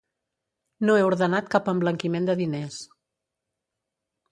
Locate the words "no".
0.89-0.95